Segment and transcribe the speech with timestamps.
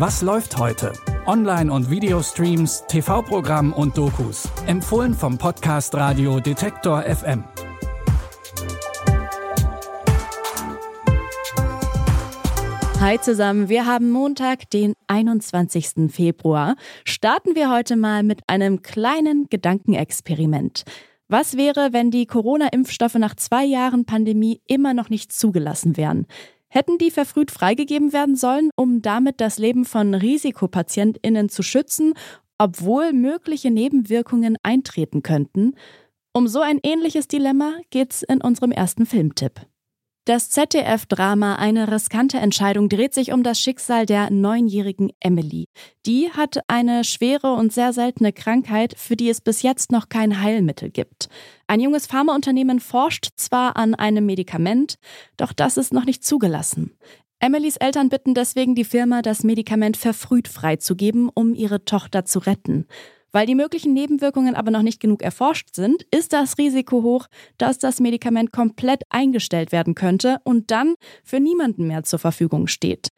[0.00, 0.94] Was läuft heute?
[1.26, 4.48] Online- und Videostreams, TV-Programm und Dokus.
[4.66, 7.44] Empfohlen vom Podcast Radio Detektor FM.
[12.98, 16.10] Hi zusammen, wir haben Montag, den 21.
[16.10, 16.76] Februar.
[17.04, 20.84] Starten wir heute mal mit einem kleinen Gedankenexperiment.
[21.28, 26.26] Was wäre, wenn die Corona-Impfstoffe nach zwei Jahren Pandemie immer noch nicht zugelassen wären?
[26.72, 32.14] Hätten die verfrüht freigegeben werden sollen, um damit das Leben von Risikopatientinnen zu schützen,
[32.58, 35.74] obwohl mögliche Nebenwirkungen eintreten könnten?
[36.32, 39.66] Um so ein ähnliches Dilemma geht's in unserem ersten Filmtipp.
[40.26, 45.66] Das ZDF-Drama Eine riskante Entscheidung dreht sich um das Schicksal der neunjährigen Emily.
[46.04, 50.42] Die hat eine schwere und sehr seltene Krankheit, für die es bis jetzt noch kein
[50.42, 51.30] Heilmittel gibt.
[51.66, 54.96] Ein junges Pharmaunternehmen forscht zwar an einem Medikament,
[55.38, 56.98] doch das ist noch nicht zugelassen.
[57.38, 62.86] Emilys Eltern bitten deswegen die Firma, das Medikament verfrüht freizugeben, um ihre Tochter zu retten.
[63.32, 67.26] Weil die möglichen Nebenwirkungen aber noch nicht genug erforscht sind, ist das Risiko hoch,
[67.58, 73.08] dass das Medikament komplett eingestellt werden könnte und dann für niemanden mehr zur Verfügung steht.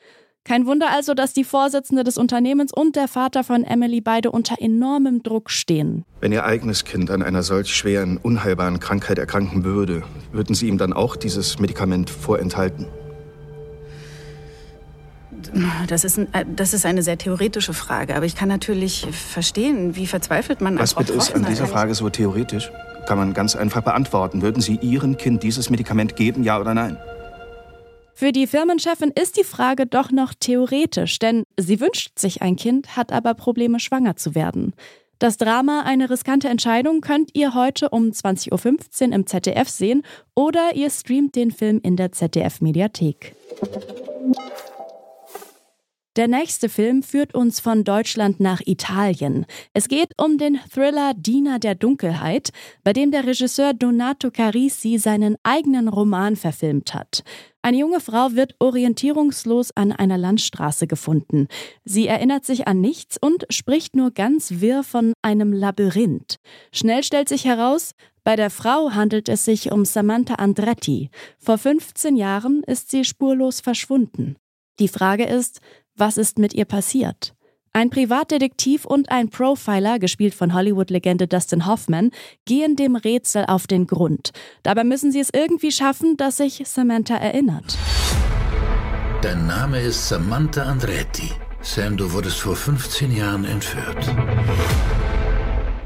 [0.45, 4.57] Kein Wunder also, dass die Vorsitzende des Unternehmens und der Vater von Emily beide unter
[4.61, 6.05] enormem Druck stehen.
[6.21, 10.03] Wenn Ihr eigenes Kind an einer solch schweren, unheilbaren Krankheit erkranken würde,
[10.33, 12.89] würden Sie ihm dann auch dieses Medikament vorenthalten?
[15.89, 19.97] Das ist, ein, äh, das ist eine sehr theoretische Frage, aber ich kann natürlich verstehen,
[19.97, 22.70] wie verzweifelt man Was bitte ist an dieser Frage so theoretisch?
[23.06, 24.42] Kann man ganz einfach beantworten.
[24.42, 26.97] Würden Sie Ihrem Kind dieses Medikament geben, ja oder nein?
[28.14, 32.97] Für die Firmenchefin ist die Frage doch noch theoretisch, denn sie wünscht sich ein Kind,
[32.97, 34.75] hat aber Probleme, schwanger zu werden.
[35.19, 40.03] Das Drama Eine riskante Entscheidung könnt ihr heute um 20.15 Uhr im ZDF sehen
[40.34, 43.34] oder ihr streamt den Film in der ZDF-Mediathek.
[46.17, 49.47] Der nächste Film führt uns von Deutschland nach Italien.
[49.73, 52.50] Es geht um den Thriller Diener der Dunkelheit,
[52.84, 57.25] bei dem der Regisseur Donato Carisi seinen eigenen Roman verfilmt hat.
[57.62, 61.49] Eine junge Frau wird orientierungslos an einer Landstraße gefunden.
[61.87, 66.37] Sie erinnert sich an nichts und spricht nur ganz wirr von einem Labyrinth.
[66.72, 71.09] Schnell stellt sich heraus, bei der Frau handelt es sich um Samantha Andretti.
[71.39, 74.37] Vor 15 Jahren ist sie spurlos verschwunden.
[74.78, 75.61] Die Frage ist,
[75.97, 77.34] was ist mit ihr passiert?
[77.75, 82.10] Ein Privatdetektiv und ein Profiler, gespielt von Hollywood-Legende Dustin Hoffman,
[82.44, 84.32] gehen dem Rätsel auf den Grund.
[84.62, 87.78] Dabei müssen sie es irgendwie schaffen, dass sich Samantha erinnert.
[89.22, 91.30] Dein Name ist Samantha Andretti.
[91.62, 94.10] Sam, du wurdest vor 15 Jahren entführt.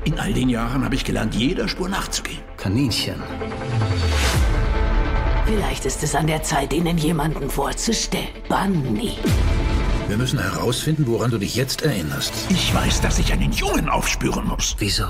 [0.04, 2.40] In all den Jahren habe ich gelernt, jeder Spur nachzugehen.
[2.56, 3.22] Kaninchen.
[5.44, 8.28] Vielleicht ist es an der Zeit, ihnen jemanden vorzustellen.
[8.48, 9.18] Bunny.
[10.08, 12.32] Wir müssen herausfinden, woran du dich jetzt erinnerst.
[12.48, 14.76] Ich weiß, dass ich einen Jungen aufspüren muss.
[14.78, 15.06] Wieso?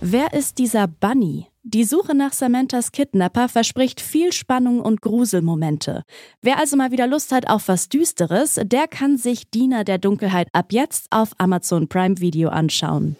[0.00, 1.46] Wer ist dieser Bunny?
[1.62, 6.02] Die Suche nach Samanthas Kidnapper verspricht viel Spannung und Gruselmomente.
[6.42, 10.48] Wer also mal wieder Lust hat auf was Düsteres, der kann sich Diener der Dunkelheit
[10.52, 13.16] ab jetzt auf Amazon Prime Video anschauen.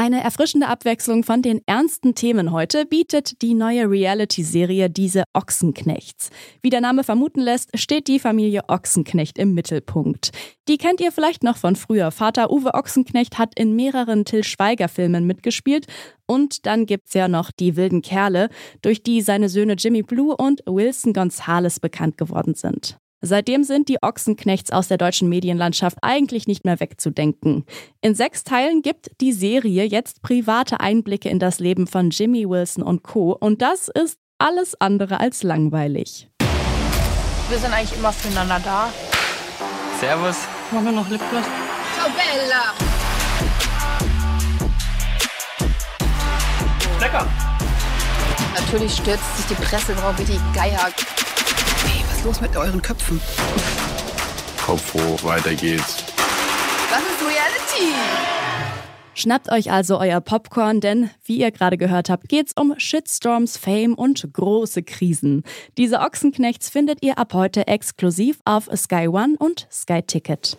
[0.00, 6.30] Eine erfrischende Abwechslung von den ernsten Themen heute bietet die neue Reality-Serie Diese Ochsenknechts.
[6.62, 10.30] Wie der Name vermuten lässt, steht die Familie Ochsenknecht im Mittelpunkt.
[10.68, 12.12] Die kennt ihr vielleicht noch von früher.
[12.12, 15.86] Vater Uwe Ochsenknecht hat in mehreren Till Schweiger-Filmen mitgespielt.
[16.26, 18.50] Und dann gibt's ja noch die wilden Kerle,
[18.82, 23.00] durch die seine Söhne Jimmy Blue und Wilson Gonzales bekannt geworden sind.
[23.20, 27.64] Seitdem sind die Ochsenknechts aus der deutschen Medienlandschaft eigentlich nicht mehr wegzudenken.
[28.00, 32.84] In sechs Teilen gibt die Serie jetzt private Einblicke in das Leben von Jimmy Wilson
[32.84, 33.32] und Co.
[33.32, 36.28] Und das ist alles andere als langweilig.
[37.48, 38.92] Wir sind eigentlich immer füreinander da.
[39.98, 40.36] Servus.
[40.70, 41.44] Wollen wir noch Lipgloss?
[41.96, 42.74] Ciao, Bella!
[47.00, 47.26] Lecker!
[48.54, 50.92] Natürlich stürzt sich die Presse drauf wie die Geier
[52.18, 53.20] ist los mit euren Köpfen?
[54.64, 56.04] Kopf hoch, weiter geht's.
[56.90, 57.94] Das ist Reality!
[59.14, 63.94] Schnappt euch also euer Popcorn, denn wie ihr gerade gehört habt, geht's um Shitstorms, Fame
[63.94, 65.44] und große Krisen.
[65.76, 70.56] Diese Ochsenknechts findet ihr ab heute exklusiv auf Sky One und Sky Ticket.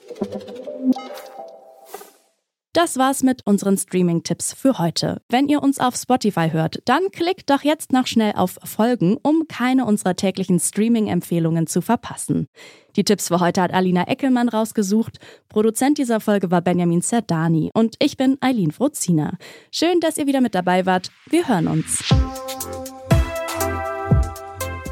[2.81, 5.21] Das war's mit unseren Streaming-Tipps für heute.
[5.27, 9.49] Wenn ihr uns auf Spotify hört, dann klickt doch jetzt noch schnell auf Folgen, um
[9.49, 12.47] keine unserer täglichen Streaming-Empfehlungen zu verpassen.
[12.95, 15.19] Die Tipps für heute hat Alina Eckelmann rausgesucht.
[15.49, 19.33] Produzent dieser Folge war Benjamin Zerdani und ich bin Eileen Frozina.
[19.73, 21.11] Schön, dass ihr wieder mit dabei wart.
[21.29, 22.01] Wir hören uns.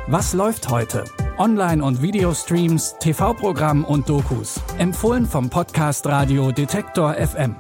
[0.08, 1.06] Was läuft heute?
[1.38, 4.60] Online- und Videostreams, TV-Programm und Dokus.
[4.78, 7.56] Empfohlen vom Podcast Radio Detektor FM.